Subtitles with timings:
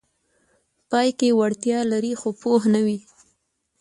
[0.89, 2.99] پای کې وړتیا لري خو پوه نه وي: